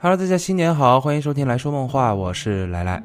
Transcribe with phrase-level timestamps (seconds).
[0.00, 3.02] Hello，大家新年好，欢迎收听来说梦话，我是来来。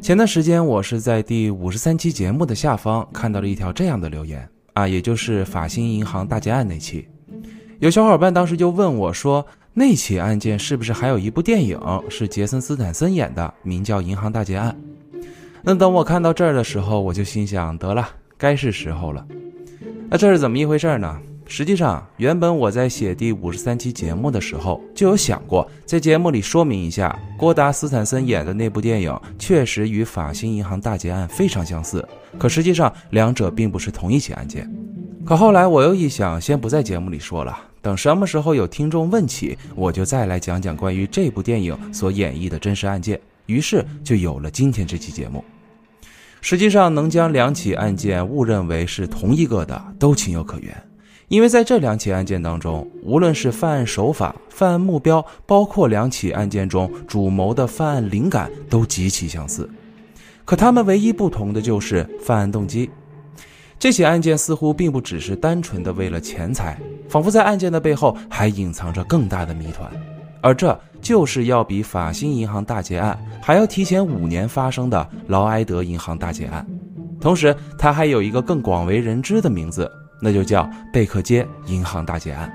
[0.00, 7.06] 前段时间我是在第五十三期节目的下方看到了一条这样的留言啊，也就是法兴银行大劫案那期，
[7.80, 11.78] 有小伙伴当时就问我说，那起案件是不是还有一部电影
[12.08, 14.74] 是杰森斯坦森演的，名叫《银行大劫案》？
[15.60, 18.08] 那等我看到这儿的时候，我就心想，得了，
[18.38, 19.26] 该是时候了。
[20.08, 21.20] 那这是怎么一回事呢？
[21.52, 34.72] 实际上，原本我在写第五十三期节目的时候，就有想过在节目里说明一下，郭达斯坦森演的那部电影确实与法兴银行大劫案非常相似，可实际上两者并不是同一起案件。
[35.26, 43.20] 可后来我又一想，先不在节目里说了，等什么时候有听众问起，我就再来讲讲关于这部电影所演绎的真实案件。
[43.46, 45.44] 于是就有了今天这期节目。
[46.40, 50.89] 实际上，能将两起案件误认为是同一个的，都情有可原。
[51.30, 59.70] 因为在这两起案件当中，无论是犯案手法、犯案目标，包括两起案件中主谋的犯案灵感，都极其相似。
[60.44, 62.90] 可他们唯一不同的就是犯案动机。
[63.78, 66.76] 这起案件似乎并不只是单纯的为了钱财，
[67.08, 69.88] 仿佛在案件的背后还隐藏着更大的谜团。
[70.40, 76.66] 而这就是要比法兴银行大劫案还要提前五年发生的劳埃德银行大劫案。
[77.20, 79.88] 同时，它还有一个更广为人知的名字。
[80.20, 82.52] 那就叫贝克街银行大劫案。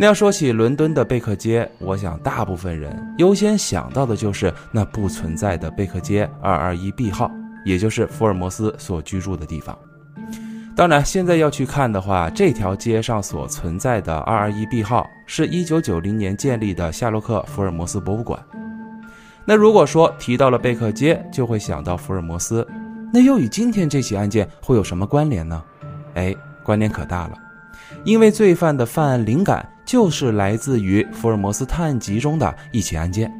[0.00, 7.30] 那要说起伦敦的贝克街，我想大部分人优先想到的就是那不存在的贝克街二二一 B 号，
[7.64, 9.76] 也就是福尔摩斯所居住的地方。
[10.76, 18.40] 当然，现在要去看的话，这条街上所存在的二二一 B 号是一九九零年建立的夏洛克·福尔摩斯博物馆。
[19.44, 22.64] 那如果说提到了贝克街，就会想到福尔摩斯，
[23.12, 25.60] 那又与今天这起案件会有什么关联呢？
[26.18, 27.38] 哎，关联可大了，
[28.02, 33.32] 因为罪犯的犯案灵感就是来自于《福尔摩斯探案集》中的一起案件。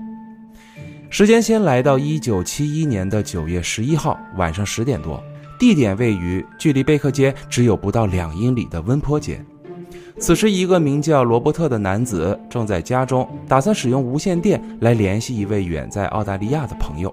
[1.11, 5.21] 时间先来到一九七一年的九月十一号晚上十点多，
[5.59, 9.45] 地点位于距离贝克街只有不到两英里的温坡街。
[10.21, 17.13] 此时，一个名叫罗伯特的男子正在家中，打算使用无线电来联系一位远在澳大利亚的朋友。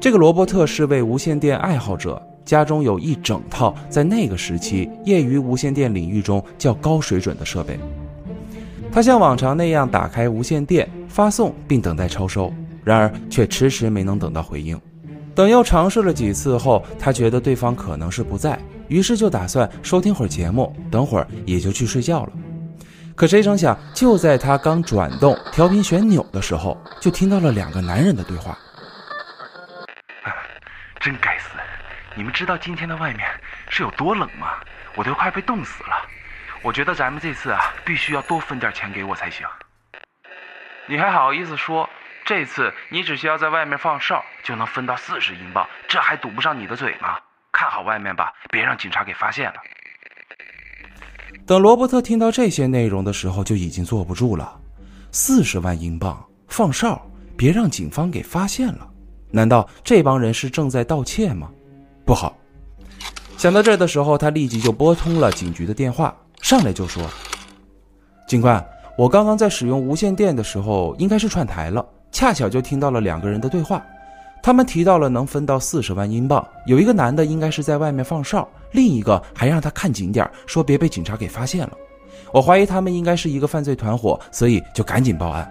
[0.00, 2.22] 这个罗伯特是位无线电爱好者。
[2.44, 7.78] 家中有一整套在那个时期业余无线电领域中较高水准的设备。
[8.92, 12.52] 他像往常那样打开无线电发送，并等待超收，
[12.82, 14.80] 然而却迟迟没能等到回应。
[15.32, 18.58] 等又尝试了几次后，他觉得对方可能是不在，
[18.88, 22.32] 于是就打算收听会儿节目，等会儿也就去睡觉了。
[23.14, 28.58] 可谁成想，就在他刚转动调频旋钮的时候，就听到了两个男人的对话
[31.00, 31.50] ：“真该死！”
[32.16, 33.28] 你们知道今天的外面
[33.68, 34.54] 是有多冷吗？
[34.96, 36.08] 我都快被冻死了。
[36.62, 39.46] 我觉得咱们这次啊，必须要多分点钱给我才行。
[40.86, 41.88] 你还好意思说？
[42.26, 47.18] 这次你只需要在外面放哨，就能分到四十英镑，这还堵不上你的嘴吗？
[47.52, 49.56] 看好外面吧，别让警察给发现了。
[51.46, 54.60] 等罗伯特听到这些内容的时候，就已经坐不住了。
[55.10, 57.00] 四十万英镑放哨，
[57.36, 58.88] 别让警方给发现了？
[59.32, 61.50] 难道这帮人是正在盗窃吗？
[62.10, 62.36] 不好！
[63.36, 66.12] 想到这儿的时候，他立即就拨通了警局的电话，
[66.42, 67.04] 上来就说
[68.26, 68.60] ：“警官，
[68.98, 73.80] 我刚刚在使用无线电的时候，应该是串台了，恰巧就听到了两个人的对话。
[74.42, 81.74] 他们提到了能分到四十万英镑，有一个男的应该是在外面放哨，另一个还让他看紧点，说别被警察给发现了。
[82.32, 85.48] 我怀疑他们应该是一个犯罪团伙，所以就赶紧报案。”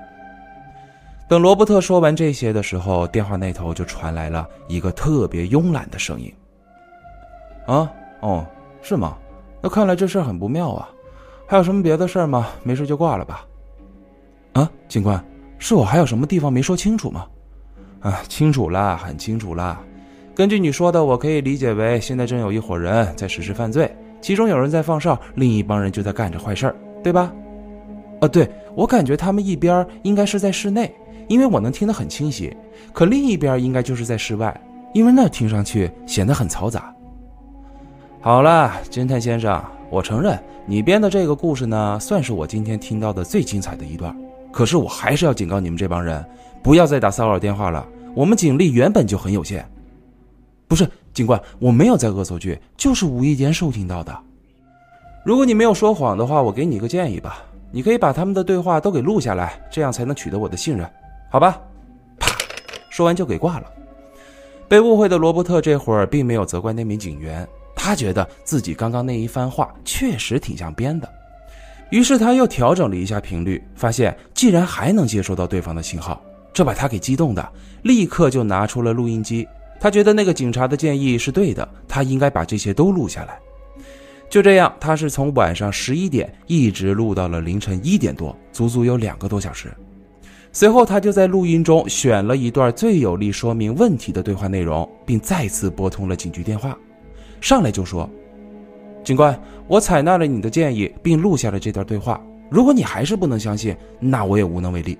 [1.30, 6.30] 等罗伯特说完这些的时候，电话那头就传来了一个特别慵懒的声音。
[7.70, 7.92] 啊
[8.22, 8.44] 哦，
[8.82, 9.16] 是吗？
[9.62, 10.90] 那看来这事很不妙啊！
[11.46, 12.48] 还有什么别的事吗？
[12.64, 13.46] 没事就挂了吧。
[14.54, 15.24] 啊，警官，
[15.60, 17.28] 是我还有什么地方没说清楚吗？
[18.00, 19.80] 啊，清楚啦，很清楚啦。
[20.34, 27.32] 根据你说的，我可以理解为现在正有一伙人在实施犯罪，其中有人在放哨，另一帮人就在干着坏事儿，对吧？
[28.20, 30.92] 啊，对，我感觉他们一边应该是在室内，
[31.28, 32.52] 因为我能听得很清晰，
[32.94, 34.60] 可另一边应该就是在室外，
[34.94, 36.92] 因为那听上去显得很嘈杂。
[38.22, 44.14] 好了，侦探先生，我承认你编的这个故事呢，算是我今天听到的最精彩的一段。
[44.52, 46.24] 可是我还是要警告你们这帮人，
[46.62, 47.88] 不要再打骚扰电话了。
[48.14, 49.66] 我们警力原本就很有限。
[50.68, 54.14] 不是，警官，我没有在恶作剧，就是无意间收听到的。
[55.24, 57.42] 如果你没有说谎的话，我给你一个建议吧，
[57.72, 60.86] 你可以把他们的对话都给录下来，这样才能取得我的信任，
[61.32, 61.58] 好吧？
[62.20, 62.36] 啪，
[62.90, 63.66] 说完就给挂了。
[64.68, 67.48] 被误会的罗伯特这会儿并没有责怪那名警员。
[67.82, 71.10] 他觉得自己刚刚那一番话确实挺像编的，
[71.92, 76.22] 于是他又调整了一下频率，发现既然还能接收到对方的信号，
[76.54, 77.50] 这把他给激动的，
[77.84, 79.48] 立刻就拿出了录音机。
[79.80, 83.40] 他觉得那个警察的建议是对的，他应该把这些都录下来。
[84.30, 89.74] 就这样，他是从晚上十一点一直录到了凌晨一点多，足足有两个多小时。
[90.52, 96.78] 随后，他就在录音中选了一段最有力说明问题的对话内容，并再次拨通了警局电话，
[97.42, 98.10] 上来就说
[99.04, 102.20] ：“警官，我采纳了你的建议，并录下了这段对话。
[102.50, 104.98] 如果你还是不能相信，那我也无能为力。”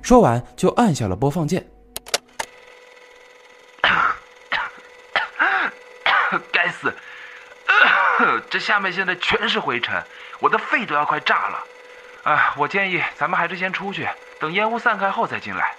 [0.00, 1.66] 说完，就按下了播放键。
[6.52, 6.92] 该死！
[8.50, 10.02] 这下面现在全是灰尘，
[10.40, 11.64] 我的肺都要快炸了。
[12.24, 14.08] 啊，我建议咱们还是先出去，
[14.38, 15.74] 等烟雾散开后再进来。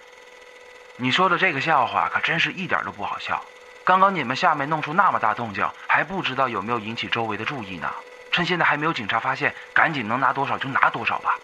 [0.98, 3.42] 你说的这个笑话可真是一点都不好笑。
[3.90, 7.92] 刚刚你们下面弄出那么大动静，还不知道有没有引起周围的注意呢。
[8.30, 11.40] 趁现在还没有警察发现，赶紧能拿多少就拿多少吧。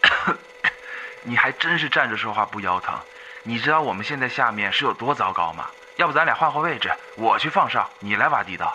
[1.24, 2.98] 你还真是站着说话不腰疼。
[3.42, 5.66] 你知道我们现在下面是有多糟糕吗？
[5.98, 8.74] 要不咱俩换换位置，我去放哨，你来挖地道。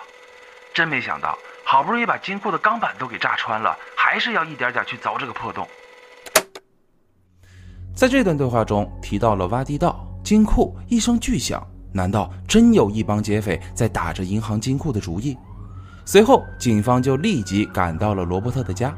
[0.72, 5.68] 真没想到，好不容易把金库的钢板都给炸穿了，还是要一点点去凿这个破洞。
[7.96, 11.60] 在这段对话中提到了挖地道、金库，一声巨响，
[11.94, 15.36] 难道真有一帮劫匪在打着银行金库的主意？
[16.04, 18.92] 随后，警方就立即赶到了罗伯特的家，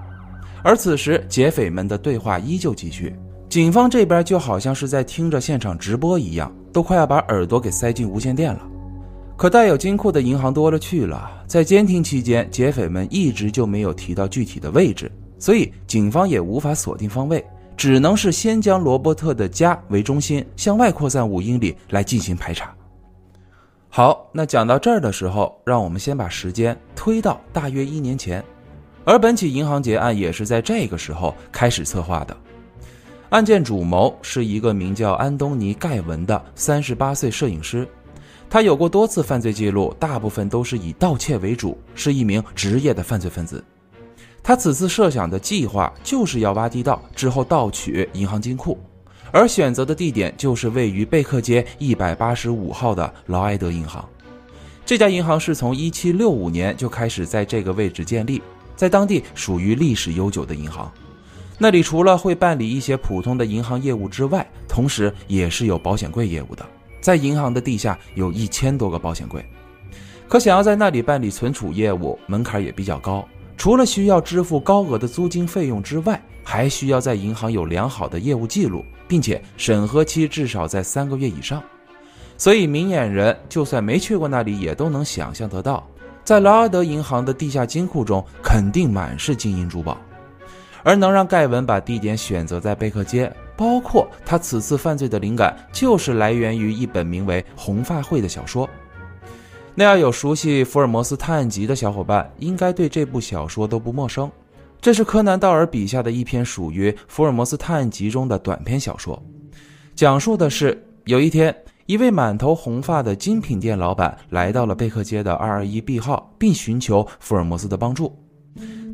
[0.65, 3.15] 而此时劫匪们的对话依旧继续，
[3.51, 8.67] 警方这边就好像是在听着现场直播一样，都快要把耳朵给塞进无线电了。
[9.37, 17.45] 可带有金库的银行多了去了，在监听期间，劫匪们一直就没有提到具体的位置，所以警方也无法锁定方位，
[17.77, 22.75] 只能是先将罗伯特的家为中心，向外扩散五英里来进行排查。
[23.97, 28.45] 好，那讲到这儿的时候，让我们先把时间推到大约一年前，
[29.07, 32.37] 而本起银行劫案也是在这个时候开始策划的。
[33.31, 37.89] 案件主谋是一个名叫安东尼·盖文的三十八岁摄影师。
[38.51, 43.65] 他有过多次犯罪记录，大部分都是以盗窃为主，是一名职业的犯罪分子。
[44.43, 48.79] 他此次设想的计划就是要挖地道之后盗取银行金库，
[49.37, 54.03] 而选择的地点就是位于贝克街一百八十五号的劳埃德银行。
[54.87, 58.41] 这家银行是从一七六五年就开始在这个位置建立，
[58.75, 60.91] 在当地属于历史悠久的银行。
[61.59, 66.65] 那里除了会办理一些普通的银行业务之外，同时也是有保险柜业务的。
[67.03, 69.45] 在银行的地下有一千多个保险柜，
[70.29, 73.23] 可想要在那里办理存储业务，门槛也比较高。
[73.59, 81.63] 除了需要支付高额的租金费用之外，还需要在银行有良好的业务记录，并且审核期至少在三个月以上。
[82.39, 85.87] 所以，明眼人就算没去过那里，也都能想象得到，
[86.25, 89.97] 在劳尔德银行的地下金库中，肯定满是金银珠宝。
[90.83, 93.33] 而能让盖文把地点选择在贝克街。
[93.57, 98.69] 包括他此次犯罪的灵感，就是来源于一本名为《红发会》的小说。
[99.75, 104.31] 那要有熟悉福尔摩斯探案集的小伙伴，应该对这部小说都不陌生。
[104.81, 109.21] 这是柯南道尔笔下的一篇属于福尔摩斯探案集中的短篇小说，
[109.95, 111.55] 讲述的是有一天，
[111.87, 118.17] 一位满头红发的精品店老板来到了贝克街的二二一 B 号，并寻求福尔摩斯的帮助。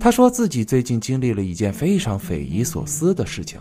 [0.01, 3.61] 他说自己最近经历了一件非常匪夷所思的事情。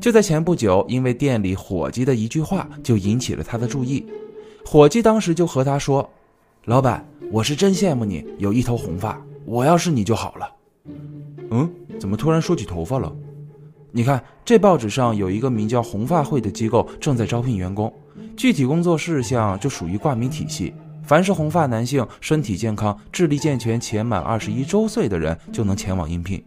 [0.00, 4.06] 就在前不久，因为店里伙计的一句话就引起了他的注意。
[4.64, 6.08] 伙计当时就和他说
[6.64, 10.48] ：“老板，我是真羡慕你有一头红发，我要是你就好了。”
[11.50, 13.12] 嗯，怎么突然说起头发了？
[13.92, 17.92] 你看，这报纸上有一个名叫“红发会”的机构正在招聘员工，
[18.36, 20.72] 具体工作事项就属于挂名体系。
[21.02, 26.40] 凡是红发男性、身体健康、智力健全且满二十一周岁的人，就能前往应聘。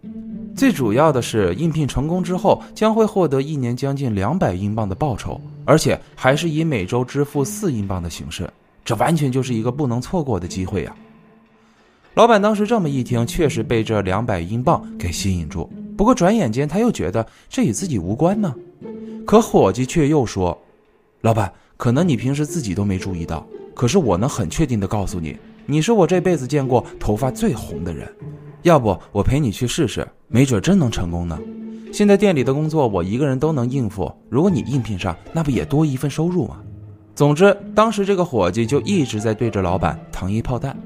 [0.56, 8.50] 最主要的是，应聘成功之后将会获得一年将近两百英镑的报酬，而且还是以每周支付四英镑的形式，
[8.86, 10.96] 这完全就是一个不能错过的机会呀！
[12.16, 15.68] 老板当时这么一听，确实被这两百英镑给吸引住。
[15.98, 18.54] 不过转眼间他又觉得这与自己无关呢。
[19.26, 20.56] 可伙计却又说
[21.22, 28.08] ：“老板，可能你平时自己都没注意到，可是我能很确定的告诉你，你是我这辈子见过头发最红的人。”
[28.62, 31.38] 要不我陪你去试试，没准真能成功呢。
[31.92, 36.62] 现在店里的工作我一个人都能应付，如果你应聘上，那不也多一份收入吗？
[37.16, 40.78] 总之，当时这个伙计就一直在对着老板糖衣炮弹。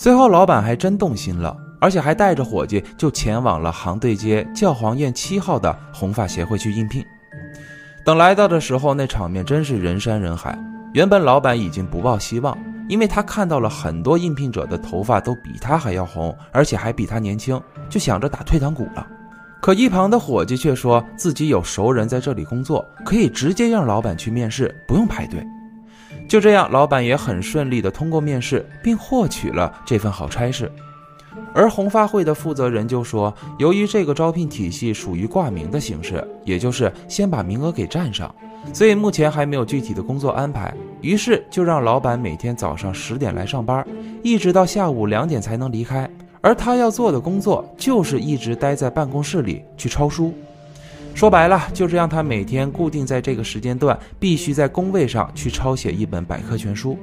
[0.00, 7.04] 随后，老板还真动心了，而且还带着伙计就前往了杭对街教皇宴七号的红发协会去应聘。
[8.04, 10.56] 等来到的时候，那场面真是人山人海。
[10.94, 12.56] 原本老板已经不抱希望。
[12.88, 19.04] 因为他看到了很多应聘者的头发都比他还要红，而且还比他年轻，就想着打退堂鼓了。
[19.60, 25.44] 可一旁的伙计却说自己有熟人在这里工作，可以直接让老板去面试，不用排队。
[26.28, 30.70] 就这样，老板也很顺利地通过面试，并获取了这份好差事。
[31.54, 38.32] 而红发会的负责人就说，由于这个招聘体系属于挂名的形式，也就是先把名额给占上，
[38.74, 40.72] 所以目前还没有具体的工作安排。
[41.00, 43.86] 于是就让老板每天早上十点来上班，
[44.22, 46.08] 一直到下午两点才能离开。
[46.40, 50.34] 而他要做的工作就是一直待在办公室里去抄书。
[51.18, 56.96] 说白了，就是让他每天固定在这个时间段，必须在工位上去抄写一本百科全书。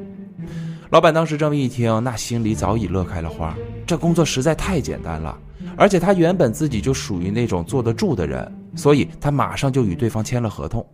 [0.90, 3.54] 老板当时这么一听，那心里早已乐开了花。
[3.86, 5.38] 这工作实在太简单了，
[5.76, 10.88] 而且他原本自己就属于那种坐得住的人，所以他马上就与对方签了合同。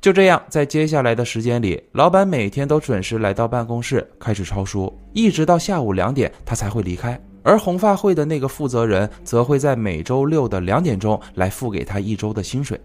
[0.00, 7.16] 就这样，在接下来的时间里，老板每天都准时来到办公室开始抄书，一直到下午两点，他才会离开。
[7.46, 12.78] 而红发会的那个负责人则会在每周六的两点钟来付给他一周的薪水。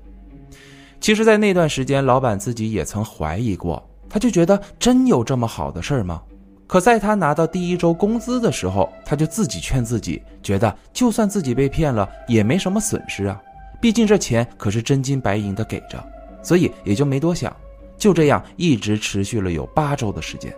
[0.99, 6.21] 其实，在那段时间，老板自己也曾怀疑过，他就觉得真有这么好的事儿吗？
[6.67, 13.41] 可在他拿到第一周工资的时候，他就自己劝自己，觉得就算自己被骗了，也没什么损失啊，
[13.81, 16.01] 毕竟这钱可是真金白银的给着，
[16.43, 17.51] 所以也就没多想。
[17.97, 20.53] 就这样，一直持续了有八周的时间。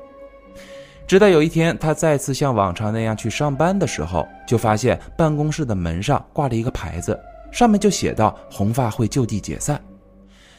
[1.06, 7.20] 直到有一天，他再次像往常那样去上班的时候，就发现办公室的门上挂了一个牌子，
[7.52, 9.80] 上面就写道“红发会就地解散”。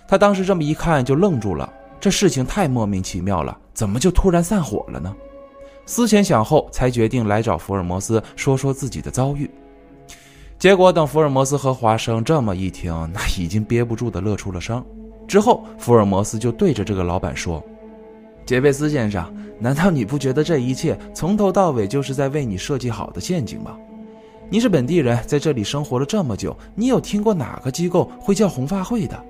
[0.07, 1.73] 他当时这么一看，就愣住了。
[1.99, 5.15] 这事情太莫名其妙了，怎么就突然散伙了呢？
[5.87, 9.51] 思前想后，才决定来找福尔摩斯说说自己的遭遇。
[10.59, 14.85] 结果等福尔摩斯和华生这么一听，那已经憋不住的乐出了声。
[15.27, 17.63] 之后，福尔摩斯就对着这个老板说
[18.45, 19.25] ：“杰贝斯先生。”
[19.61, 23.79] 难道你不觉得这一切从头到尾就是在为你设计好的陷阱吗？
[24.51, 29.25] 你是本地人，在这里生活了这么久，你有听过哪个机构会叫红发会的？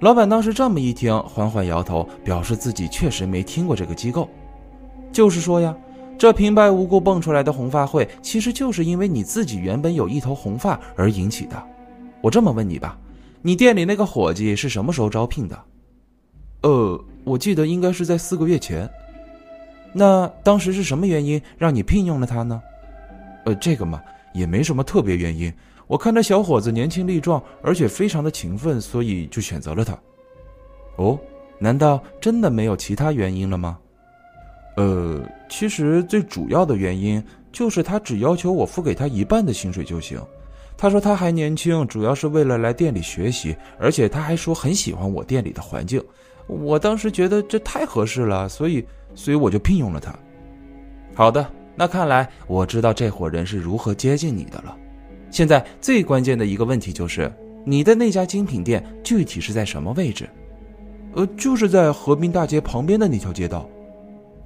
[0.00, 4.28] 老板当时这么一听，缓缓摇头，表示自己确实没听过这个机构。
[5.12, 5.76] 就是说呀，
[6.18, 11.62] 这平白无故蹦出来的红发会，其实就是因为你自己原本有一头红发而引起的。
[12.20, 12.98] 我这么问你吧，
[13.42, 15.56] 你店里那个伙计是什么时候招聘的？
[16.62, 18.88] 呃，我记得应该是在四个月前。
[19.92, 22.62] 那当时是什么原因让你聘用了他呢？
[23.44, 24.02] 呃，这个嘛，
[24.32, 25.52] 也没什么特别原因。
[25.86, 29.98] 我看这小伙子年轻力壮，而且非常的勤奋，所以就选择了他。
[30.96, 31.18] 哦，
[31.58, 33.78] 难道真的没有其他原因了吗？
[34.76, 40.18] 呃，其实最主要的原因就是他只要求我付给他一半的薪水就行。
[40.78, 46.02] 他说他还年轻，主要是为了来店里学习，而且他还说很喜欢我店里的环境。
[46.46, 48.84] 我当时觉得这太合适了，所以。
[49.14, 50.10] 所以我就聘用了他。
[51.14, 51.46] 好的，
[51.76, 54.74] 那看来我知道这伙人是如何接近你的了。
[55.30, 57.30] 现在最关键的一个问题就是，
[57.62, 60.26] 你的那家精品店具体是在什么位置？
[61.14, 63.68] 呃，就是在河滨大街旁边的那条街道。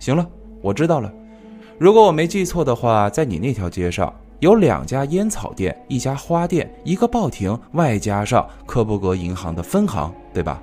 [0.00, 0.28] 行了，
[0.60, 1.14] 我知道了。
[1.78, 10.60] 如果我没记错的话，在你那条街上有两家烟草店、一家花店、一个报亭，外加上科布格银行的分行，对吧？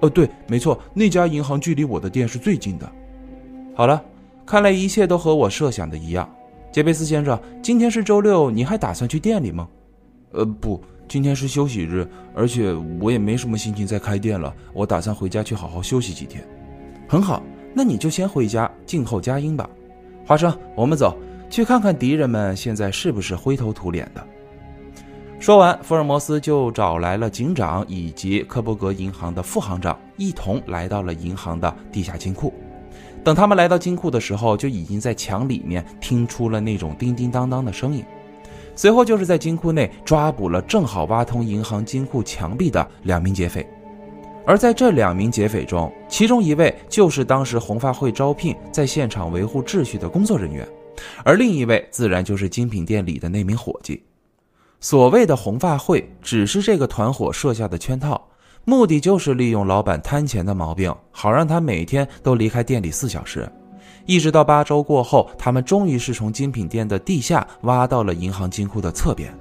[0.00, 2.90] 哦，对，没错，那家银行距离我的店是最近的。
[3.74, 4.02] 好了，
[4.46, 6.28] 看来一切都和我设想的一样。
[6.72, 9.68] 杰贝斯先生，今天是周六，你还打算去店里吗？
[10.32, 14.54] 呃，不，今天是休息日，而且我也没什么心情再开店了。
[14.72, 16.46] 我打算回家去好好休息几天。
[17.08, 17.42] 很好，
[17.74, 19.68] 那你就先回家静候佳音吧。
[20.24, 21.16] 华生，我们走，
[21.50, 24.24] 去看看敌人们现在是不是灰头土脸的。
[25.40, 32.52] 说完，福尔摩斯就找来了警长以及科伯格银行的副行长，一同来到了银行的地下金库。
[33.24, 38.04] 等他们来到金库的时候，就已经在墙里面听出了那种叮叮当当的声音。
[38.76, 43.66] 随后就是在金库内抓捕了正好挖通银行金库墙壁的两名劫匪，
[44.44, 50.68] 而在这两名劫匪中，其中一位就是当时红发会招聘在现场维护秩序的工作人员，
[51.24, 54.02] 而另一位自然就是精品店里的那名伙计。
[54.82, 58.20] 所谓的红发会，只是这个团伙设下的圈套。
[58.64, 63.50] 目的就是利用老板贪钱的毛病，好让他每天都离开店里四小时。
[64.06, 69.32] 一直到八周过后，他们终于是从精品店的地下挖到了银行金库的侧边。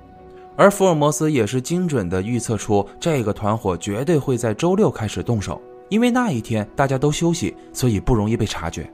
[0.58, 8.92] 而福尔摩斯也是精准地预测出这个团伙绝对会在周六开始动手，因为那一天大家都休息，所以不容易被察觉。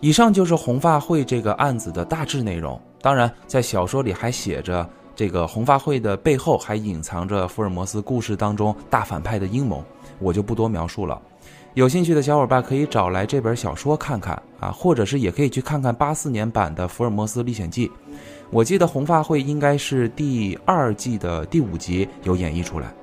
[0.00, 2.80] 以上就是红发会这个案子的大致内容。
[3.02, 4.88] 当然，在小说里还写着。
[5.16, 9.84] 这个红发会的背后还隐藏着福尔摩斯故事当中大反派的阴谋，
[10.18, 11.20] 我就不多描述了。
[11.74, 17.88] 有兴趣的小伙伴可以找来这本小说看看啊，或者是也可以去看看八四年版的《福尔摩斯历险记》。
[18.50, 22.94] 我记得红发会应该是第二季的第五集有演绎出来。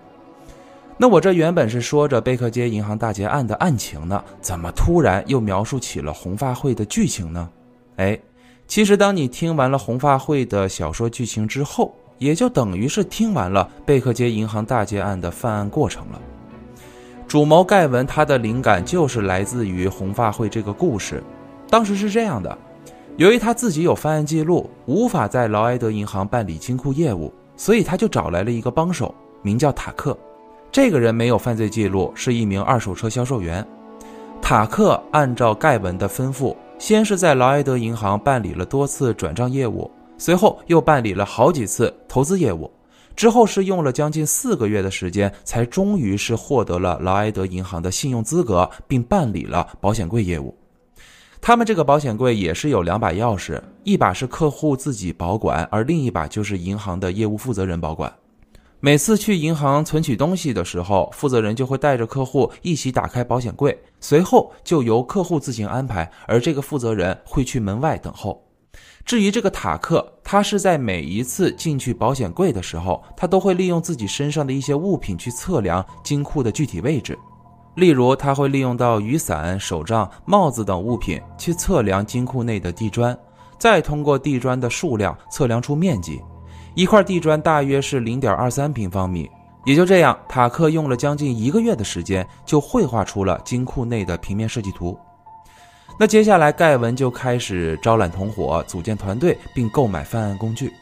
[0.98, 7.50] 那我这原本是说着贝克街银行大劫案的案情呢，怎么突然又描述起了红发会的剧情呢？
[7.98, 8.18] 哎，
[8.68, 16.22] 其实当你听完了红发会的小说剧情之后，也就等于是听完了贝克街银行大劫案的犯案过程了。
[17.28, 21.24] 主谋盖文他的灵感就是来自于红发会这个故事。
[21.68, 22.56] 当时是这样的，
[23.18, 30.16] 由于他自己有犯案记录，无法在劳埃德银行办理金库业务，所以他就找来了一个帮手，名叫塔克。
[30.72, 33.66] 这个人没有犯罪记录，是一名二手车销售员。
[34.44, 39.90] 塔克按照盖文的吩咐，先是在劳埃德银行办理了多次转账业务，
[40.22, 42.70] 随后又办理了好几次投资业务。
[43.16, 50.56] 之后是用了将近四个月的时间，才终于是获得了劳埃德银行的信用资格，并办理了保险柜业务。
[51.42, 58.13] 他们这个保险柜也是有两把钥匙，一把是客户自己保管，而另一把就是银行的业务负责人保管。
[58.80, 68.40] 每次去银行存取东西的时候，负责人就会带着客户一起打开保险柜，随后就由客户自行安排，而这个负责人会去门外等候。
[69.05, 77.17] 至于这个塔克，他是在每一次进去保险柜的时候，他都会利用自己身上的一些物品去测量金库的具体位置。
[77.75, 83.17] 例如，他会利用到雨伞、手杖、帽子等物品去测量金库内的地砖，
[83.58, 86.22] 再通过地砖的数量测量出面积。
[86.75, 89.29] 一块地砖大约是零点二三平方米。
[89.63, 94.98] 也就这样，塔克用了将近一个月的时间，就绘画出了金库内的平面设计图。
[95.98, 100.74] 那接下来，盖文就开始招揽同伙，组建团队，并购买犯案工具。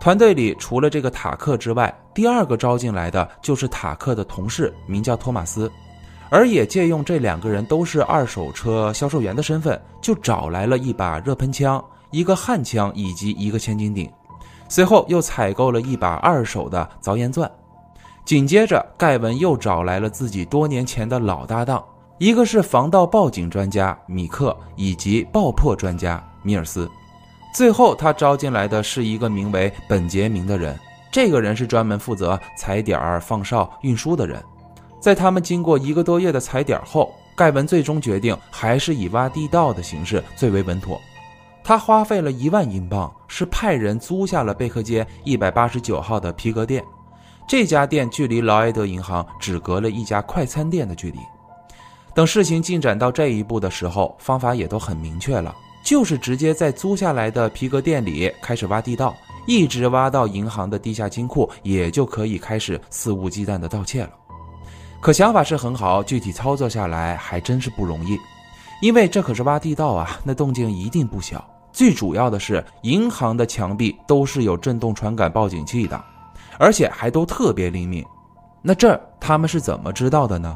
[0.00, 5.70] 团队里除了这个塔克之外，第二个招进来的就是塔克的同事，名叫托马斯，
[6.28, 14.10] 而也借用这两个人都是二手车销售员的身份，就找来了一把热喷枪、一个焊枪以及一个千斤顶。
[14.68, 17.48] 随后又采购了一把二手的凿岩钻。
[18.24, 21.84] 紧接着，盖文又找来了自己多年前的老搭档。
[22.18, 26.88] 一个是防盗报警专家米克，以及爆破专家米尔斯。
[27.52, 30.78] 最后，他招进来的是一个名为本杰明的人。
[31.10, 34.42] 这个人是专门负责踩点、放哨、运输的人。
[35.00, 40.98] 在他们经过一个多月的踩点后，盖文最终决定还是以挖地道的形式最为稳妥。
[41.64, 46.82] 他花费了一万英镑，是派人租下了贝克街一百八十九号的皮革店。
[47.46, 51.18] 这家店距离劳埃德银行只隔了一家快餐店的距离。
[52.14, 59.14] 等事情进展到这一步的时候，方法也都很明确了，就是直接在租下来的皮革店里开始挖地道，
[59.46, 64.10] 一直挖到银行的地下金库，也就可以开始肆无忌惮的盗窃了。
[65.00, 68.18] 可想法是很好，具体操作下来还真是不容易，
[68.82, 71.42] 因为这可是挖地道啊，那动静一定不小。
[71.72, 75.98] 最主要的是，银行的墙壁都是有震动传感报警器的，
[76.58, 78.04] 而且还都特别灵敏。
[78.60, 80.54] 那这他们是怎么知道的呢？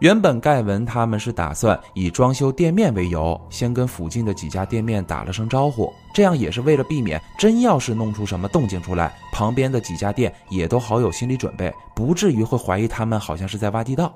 [0.00, 14.10] 原本盖文他们是打算以装修店面为由，先跟附近的几家店面打了声招呼，这样也是为了避免真要是弄出什么动静出来，旁边的几家店也都好有心理准备，不至于会怀疑他们好像是在挖地道。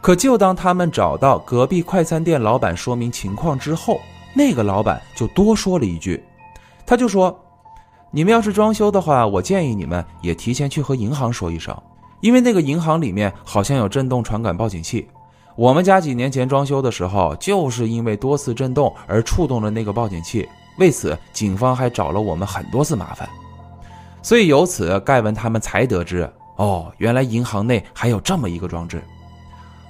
[0.00, 4.00] 可就当他们找到隔壁快餐店老板说明情况之后，
[4.34, 6.20] 那个老板就多说了一句，
[6.84, 7.38] 他就说
[8.10, 11.80] ：“你们要是装修的话，我建议你们也提前去和银行说一声，
[12.20, 15.06] 因为那个银行里面好像有震动传感报警器。”
[15.60, 23.28] 我们家几年前装修的时候，就是因为多次震动而触动了那个报警器，为此警方还找了我们很多次麻烦。
[24.22, 29.04] 所以由此，盖文他们才得知，哦，原来银行内还有这么一个装置。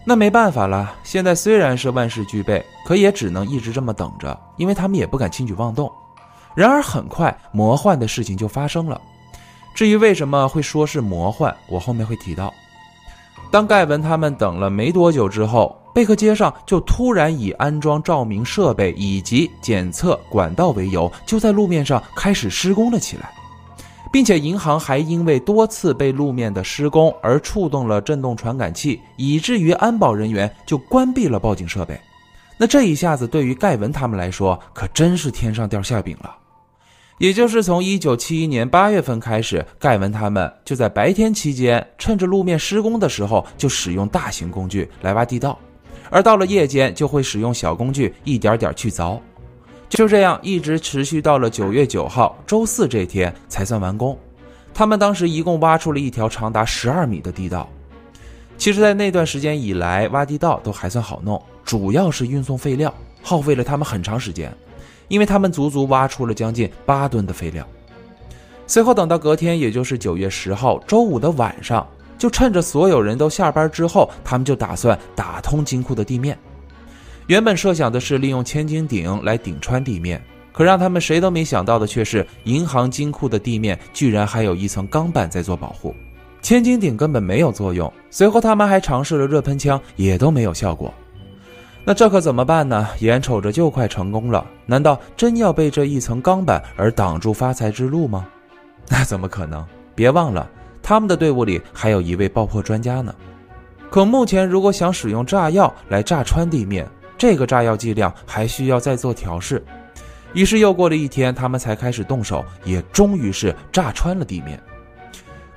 [0.05, 5.89] 那没办法了，现在虽然是万事俱备，可也只能一直这么等着，因为他们也不敢轻举妄动。
[6.53, 9.01] 然而很快，魔幻的事情就发生了。
[9.73, 12.53] 至于为什么会说是魔幻，我后面会提到。
[13.51, 23.29] 当盖文他们等了没多久之后，贝克街上就突然以安装照明设备以及检测管道为由，就在路面上开始施工了起来，
[24.13, 32.01] 并且银行还因为多次被路面的施工而触动了震动传感器，以至于安保人员就关闭了报警设备。
[32.57, 36.37] 那这一下子对于盖文他们来说，可真是天上掉馅饼了。
[37.21, 45.55] 也就是从一九七一年八月份开始，盖文他们就在白天期间，趁着路面施工的时候，就使用大型工具来挖地道；
[46.09, 49.21] 而到了夜间，就会使用小工具一点点去凿。
[49.91, 54.19] 就这样一直持续到了九月九号周四这天才算完工。
[54.73, 57.69] 他们当时一共挖出了一条长达十二米的地道。
[58.57, 64.51] 其实，在那段时间以来，挖地道都还算好弄，主要是运送废料，耗费了他们很长时间，
[65.11, 67.67] 因为他们足足挖出了将近八吨的废料。
[68.67, 71.85] 随后，等到隔天，也就是九月十号周五的晚上，
[72.17, 76.39] 就趁着所有人都下班之后，他们就打算打通金库的地面。
[77.27, 85.93] 原本设想的是利用千斤顶来顶穿地面，可让他们谁都没想到的却是，银行金库的地面居然还有一层钢板在做保护。
[86.41, 87.93] 千斤顶根本没有作用。
[88.11, 90.95] 随后他们还尝试了热喷枪，也都没有效果。
[91.85, 92.87] 那这可怎么办呢？
[93.01, 98.27] 眼瞅着就快成功了，难道真要被这一层钢板而挡住发财之路吗？
[98.89, 99.65] 那怎么可能？
[99.95, 100.49] 别忘了，
[100.83, 103.15] 他们的队伍里还有一位爆破专家呢。
[103.91, 106.87] 可目前，如果想使用炸药来炸穿地面，
[107.19, 109.65] 这个炸药剂量还需要再做调试。
[110.33, 114.63] 于是又过了一天，他们才开始动手，也终于是炸穿了地面。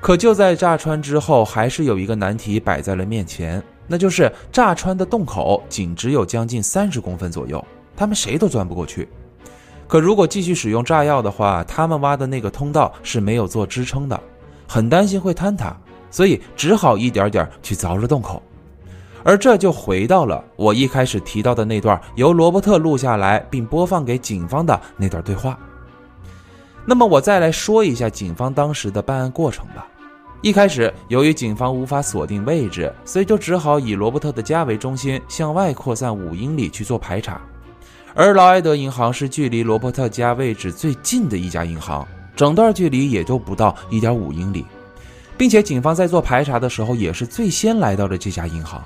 [0.01, 7.63] 可就在炸穿之后，还是有一个难题摆在了面前，那就是炸穿的洞口仅只有将近三十公分左右，
[7.96, 9.08] 他们谁都钻不过去。
[9.88, 14.19] 可如果继续使用炸药的话，他们挖的那个通道是没有做支撑的，
[14.67, 15.76] 很担心会坍塌，
[16.10, 18.41] 所以只好一点点去凿着洞口。
[19.24, 25.58] 而这就回到了我一开始提到的那段由罗伯特录下来并播放给警方的那段对话。
[26.86, 29.88] 那么我再来说一下警方当时的办案过程吧。
[30.43, 37.39] 一开始，由于警方无法锁定位置，所以就只好以罗伯特的家为中心向外扩散五英里去做排查。
[38.13, 44.65] 而劳埃德银行是距离罗伯特家位置最近的一家银行，整段距离也就不到一点五英里，
[45.38, 48.84] 并且警方在做排查的时候也是最先来到了这家银行。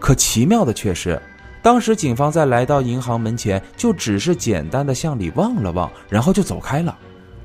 [0.00, 1.22] 可奇妙的却是，
[1.62, 6.98] 当时警方在来到银行门前，就只是简单的向里望了望，然后就走开了。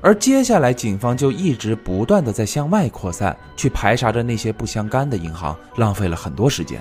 [0.04, 6.78] 而接下来，警方就一直不断的在向外扩散，去排查着那些不相干的银行，浪费了很多时间。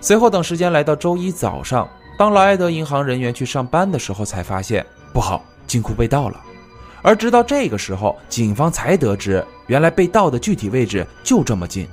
[0.00, 6.40] 随后，等时间来到周一早上，当劳埃德银行人员去上班的时候，才发现不好，金库被盗了。
[7.02, 11.88] 而直到这个时候，警方才得知，原来被盗的具体位置就这么近。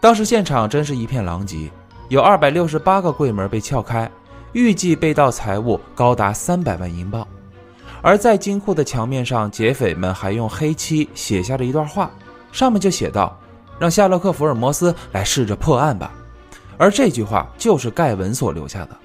[0.00, 1.68] 当时现场真是一片狼藉，
[2.08, 4.08] 有二百六十八个柜门被撬开，
[4.52, 7.26] 预计被盗财物高达三百万英镑。
[8.02, 12.10] 而在金库的墙面上，劫匪们还用黑漆写下了一段话，
[12.52, 13.38] 上面就写道
[13.78, 16.12] ：“让夏洛克·福尔摩斯来试着破案吧。”
[16.78, 18.96] 而这句话就是盖文所留下的，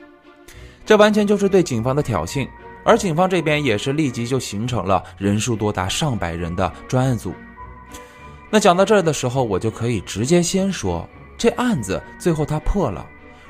[0.86, 2.48] 这完全就是对警方的挑衅。
[2.86, 7.34] 而警方这边也是立即就形成了人数多达上百人的专案组。
[8.50, 13.04] 那讲到这儿的时候，我就可以直接先说，这案子最后他破了，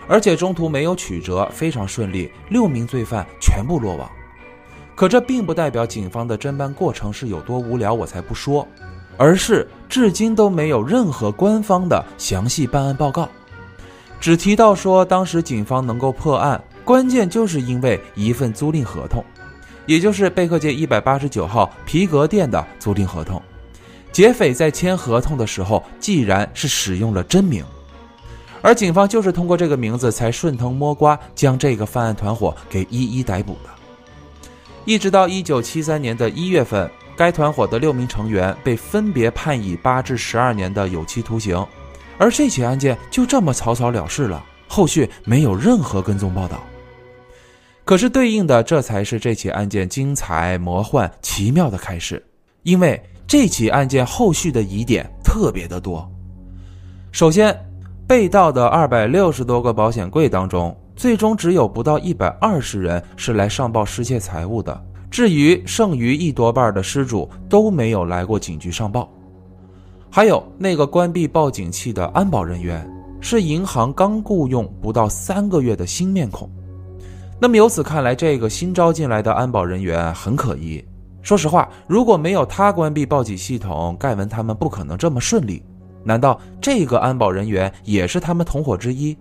[0.08, 4.10] 而且中途没有曲折，非常顺利，六名罪犯全部落网。
[4.96, 8.68] 可这并不代表警方的侦办过程是有多无聊，我才不说，
[9.18, 13.28] 而是至今都没有任何官方的详细办案报告，
[14.20, 19.24] 只提到说当时警方能够破案，关键就是因为一份租赁合同，
[19.86, 23.42] 也就是贝克街一百八十九号皮革店的租赁合同。
[24.12, 27.66] 劫匪在签合同的时候，既然是使用了真名，
[28.62, 33.70] 而警方就是通过这个名字才顺藤摸瓜将这个犯案团伙给一一逮捕的。
[34.86, 41.66] 一直到一九七三年的一月份，该团伙的六名成员被分别判以八至十二年的有期徒刑，
[42.18, 46.62] 而这起案件就这么草草了事了，后续没有任何跟踪报道。
[47.86, 52.22] 可是对应的，这才是这起案件精彩、魔幻、奇妙的开始，
[52.64, 56.10] 因为这起案件后续的疑点特别的多。
[57.14, 57.58] 首先，
[58.06, 60.78] 被盗的二百六十多个保险柜当中。
[60.96, 64.80] 最终只有不到一百二十人是来上报失窃财物的，
[65.10, 69.10] 至于剩余一多半的失主都没有来过警局上报。
[70.10, 72.88] 还有那个关闭报警器的安保人员，
[73.20, 76.50] 是银行刚雇佣不到三个月的新面孔。
[77.40, 80.84] 那么由此看来，这个新招进来的安保人员很可疑。
[81.24, 85.64] 说实话，如果没有他关闭报警系统，盖文他们不可能这么顺利。
[86.04, 89.18] 难道这个安保人员也是他们同伙之一？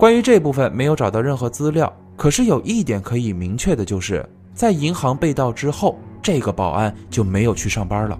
[0.00, 8.18] 关于这部分没有找到任何资料，可是有一点可以明确的就是，在银行被盗之后，这个保安就没有去上班了。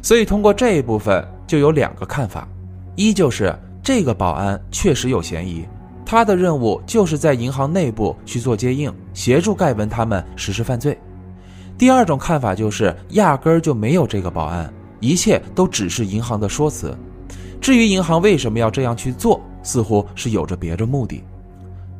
[0.00, 2.46] 所以通过这一部分就有两个看法：
[2.94, 3.52] 一就是
[3.82, 5.66] 这个保安确实有嫌疑，
[6.06, 10.94] 他的任务就是在银行内部去做接应，协助盖文他们实施犯罪；
[11.76, 16.96] 第二种看法就是压根儿就没有这个保安，一切都只是银行的说辞。
[17.60, 19.40] 至于银行为什么要这样去做？
[19.64, 21.24] 似乎是有着别的目的，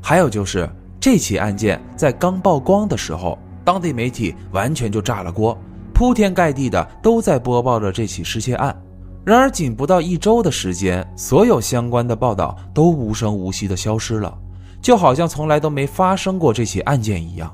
[0.00, 5.59] 还有就是这起案件在刚曝光的时候，当地媒体完全就炸了锅，
[5.92, 8.81] 铺天盖地的都在播报着这起失窃案。
[9.24, 14.37] 然而，仅不到一周的时间，所有相关的报道都无声无息地消失了，
[14.83, 17.50] 就好像从来都没发生过这起案件一样。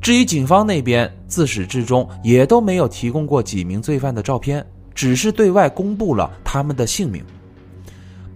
[0.00, 7.22] 至于警方那边，自始至终也都没有提供过几名罪犯的照片，只是对外公布了他们的姓名。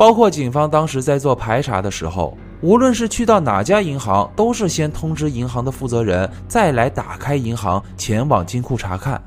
[0.05, 9.19] 包括警方当时在做排查的时候，无论是去到哪家银行，都是先通知银行的负责人，再来打开银行，前往金库查看。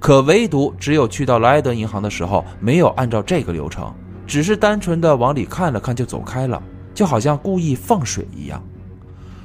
[0.00, 3.94] 可唯独只有去到了埃德银行的时候，没有按照这个流程，
[4.26, 6.60] 只是单纯的往里看了看就走开了，
[6.92, 8.60] 就好像故意放水一样。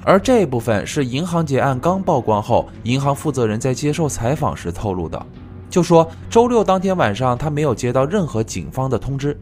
[0.04, 5.24] 而这部分是银行劫案刚曝光后，银行负责人在接受采访时透露的，
[5.70, 9.40] 就说周六当天晚上他没有接到任何警方的通知，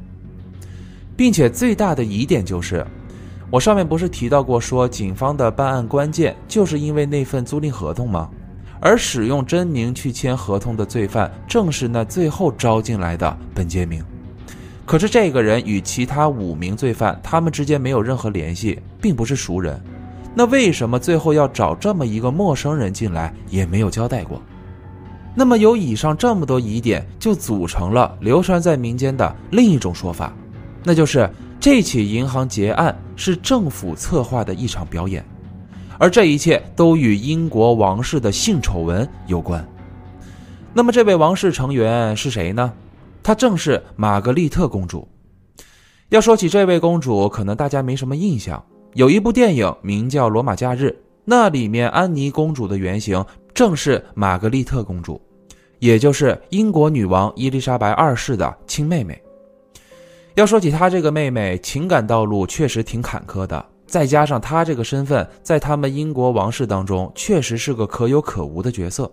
[1.20, 2.86] 并且最大的疑点就是，
[3.52, 8.30] 我上面不是提到过说警方的办案关键就是因为那份租赁合同吗？
[8.80, 14.02] 而使用真名去签合同的罪犯，正是那最后招进来的本杰明。
[14.86, 19.78] 可是这个人与其他五名罪犯，他们之间没有任何联系，并不是熟人。
[20.34, 24.42] 那为什么最后要找这么一个陌生人进来，也没有交代过？
[25.36, 30.34] 那么有以上这么多疑点，就组成了流传在民间的另一种说法，
[30.84, 35.24] 那就是这起银行劫案是政府策划的一场表演。
[35.98, 39.68] 而这一切都与英国王室的性丑闻有关。
[40.74, 42.72] 那么，这位王室成员是谁呢？
[43.22, 45.06] 她正是玛格丽特公主。
[46.08, 48.64] 要说起这位公主，可能大家没什么印象。
[48.94, 50.86] 有一部电影名叫《罗马假日》，
[51.26, 55.22] 那里面安妮公主的原型正是玛格丽特公主，
[55.80, 59.22] 也就是英国女王伊丽莎白二世的亲妹妹。
[60.36, 63.66] 要说起她这个妹妹，情感道路确实挺坎坷的。
[63.86, 69.12] 再加上他这个身份，在他们英国王室当中，确实是个可有可无的角色。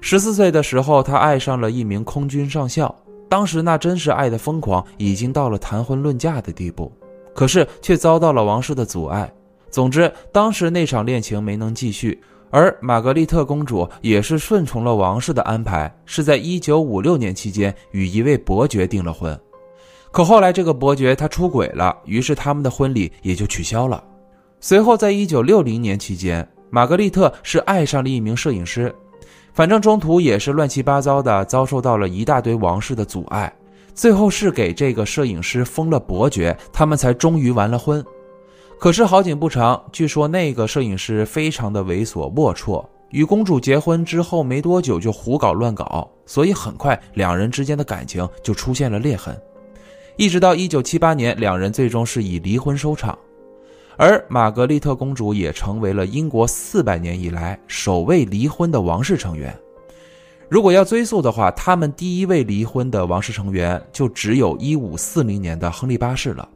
[0.00, 2.92] 十四岁的时候，他爱上了一名空军上校，
[3.28, 6.90] 当时那真是爱的疯狂，已经到了谈婚论嫁的地步。
[7.32, 9.32] 可是却遭到了王室的阻碍。
[9.70, 12.20] 总之，当时那场恋情没能继续。
[12.50, 19.38] 而玛格丽特公主也是顺从了王室的安排，是在一九五六年期间与一位伯爵订了婚。
[20.16, 24.02] 可后来，这个伯爵他出轨了，于是他们的婚礼也就取消了。
[24.60, 28.90] 随后，在一九六零年期间，玛格丽特是爱上了一名摄影师，
[29.52, 33.52] 反正中途也是乱七八糟的，遭受到了一大堆王室的阻碍。
[33.92, 38.02] 最后是给这个摄影师封了伯爵，他们才终于完了婚。
[38.80, 49.38] 可是好景不长，据说那个摄影师非常的猥琐龌龊，与公主结婚之后没多久就胡搞乱搞，所以很快两人之间的感情就出现了裂痕。
[50.16, 53.18] 一直到一九七八年，两人最终是以离婚收场，
[53.98, 59.54] 而玛格丽特公主也成为了英国四百年以来首位离婚的王室成员。
[60.48, 66.48] 如果要追溯的话，他们第一位离婚的王室成员就只有一五四零年的亨利八世了。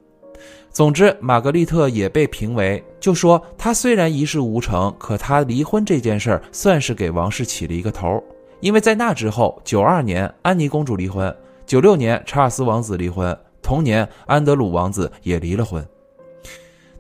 [0.71, 8.25] 总之，玛格丽特也被评为，就说她虽然一事无成，可她离婚这件事儿算是给王室起了一个头，
[8.61, 13.37] 因为在那之后，九二年安妮公主离婚，九六年查尔斯王子离婚。
[13.63, 15.87] 同年，安德鲁王子也离了婚。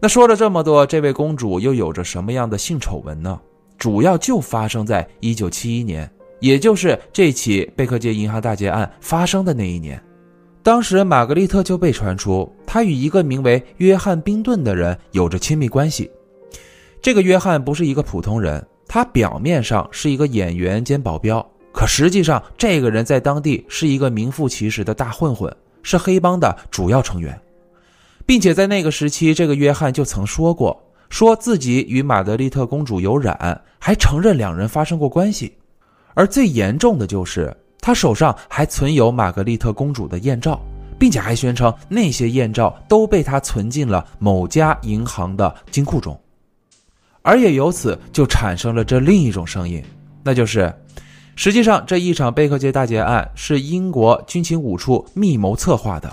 [0.00, 3.38] 那说了这么多，这位公主又有着什么样的性丑闻呢？
[3.76, 10.02] 主要就发生在一九七一年，也就是这起贝克街银行大劫案发生的那一年。
[10.62, 16.10] 当时，玛格丽特就被传出她与一个名为约翰·冰顿的人有着亲密关系。
[17.00, 25.50] 这个约翰不是一个普通人，他表面上是一个演员兼保镖，可实际上，这个人在当地是一个名副其实的大混混。
[25.82, 27.38] 是黑帮的主要成员，
[28.26, 35.52] 并且在那个时期，这个约翰就曾说过，说自己与玛格丽特公主有染，还承认两人发生过关系。
[36.14, 40.60] 而最严重的就是，他手上还存有玛格丽特公主的艳照，
[40.98, 46.18] 并且还宣称那些艳照都被他存进了某家银行的金库中。
[47.22, 49.82] 而也由此就产生了这另一种声音，
[50.22, 50.72] 那就是。
[51.36, 56.10] 实际上，这一场贝克街大劫案是英国军情五处密谋策划的。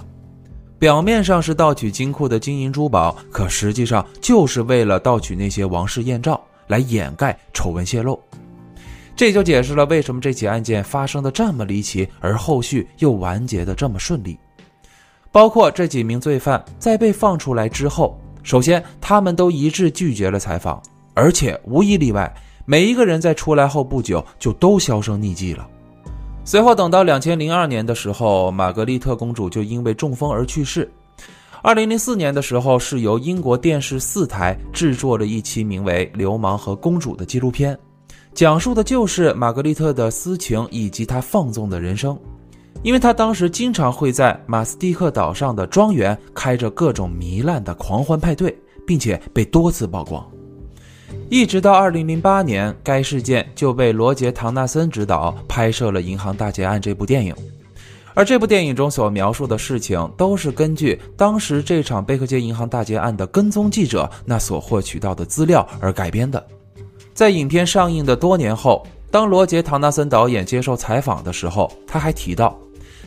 [0.79, 8.19] 表面上是盗取金库的金银珠宝，可实际上就是为了盗取那些王室艳照，来掩盖丑闻泄露。
[9.15, 14.37] 这就解释了为什么这起案件发生的这么离奇，而后续又完结的这么顺利。
[15.31, 20.81] 包括这几名罪犯在被放出来之后，首先他们都一致拒绝了采访，
[21.15, 22.31] 而且无一例外。
[22.69, 25.65] 每一个人在出来后不久就都销声匿迹了。
[26.43, 30.91] 随后等到两千零二年的时候，玛格丽特公主就因为中风而去世。
[31.63, 37.77] 二零零四年的时候，是由英国电视四台制作了一期名为《流氓和公主》的纪录片，
[38.33, 42.19] 讲述的就是玛格丽特的私情以及她放纵的人生。
[42.83, 48.53] 因为他当时经常会在马斯蒂克岛上的庄园开着各种糜烂的狂欢派对，
[48.85, 50.21] 并且被多次曝光。
[51.29, 57.35] 一直到2008年，该事件就被罗杰·唐纳森执导拍摄了《银行大劫案》这部电影。
[58.13, 66.43] 而这部电影中所描述的事情，都是根据当时这场贝克街银行大劫案的跟踪记者那所获取到的资料而改编的。
[67.13, 72.57] 在影片上映的多年后，当罗杰·唐纳森导演接受采访的时候，他还提到，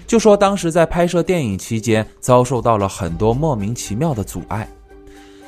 [0.07, 4.69] 就说当时在拍摄电影期间遭受到了很多莫名其妙的阻碍。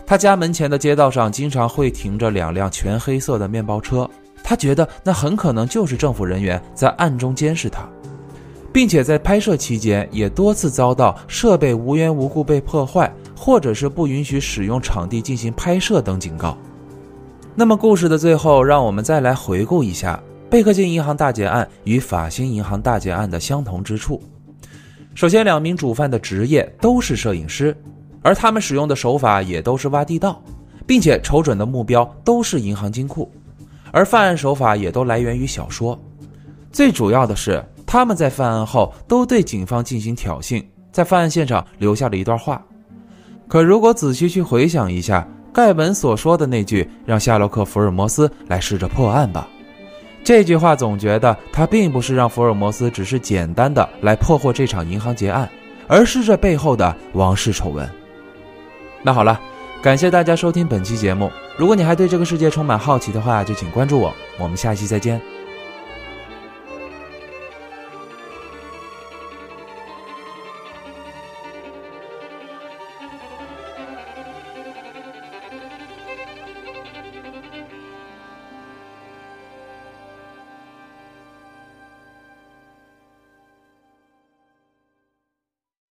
[0.06, 4.08] 他家门前的街道上经常会停着两辆全黑色的面包车，
[4.42, 7.88] 他觉得那很可能就是政府人员在暗中监视他。
[8.72, 16.56] 并且在拍摄期间也多次遭到设备无缘无故被破坏，或者是不允许使用场地进行拍摄等警告。
[17.54, 24.22] 那么故事的最后，让我们再来回顾一下贝克街银行大劫案与法兴银行大劫案的相同之处。
[25.14, 27.76] 首先，两名主犯的职业都是摄影师，
[28.22, 30.42] 而他们使用的手法也都是挖地道，
[30.86, 33.30] 并且瞅准的目标都是银行金库，
[33.90, 35.98] 而犯案手法也都来源于小说。
[36.70, 37.62] 最主要的是。
[37.84, 42.62] 他们在犯案后都对警方进行挑衅，在犯案现场留下了一段话。
[43.46, 49.46] 可如果仔细去回想一下盖文所说的那句“让夏洛克·福尔摩斯来试着破案吧”，
[50.24, 55.46] 这句话总觉得他并不是让福尔摩斯只是简单的来破获这场银行劫案，
[55.86, 57.86] 而是这背后的王室丑闻。
[59.02, 59.38] 那好了，
[59.82, 61.30] 感谢大家收听本期节目。
[61.56, 64.14] 如果你还对这个世界充满好奇的话，就请关注我。
[64.38, 65.20] 我们下期再见。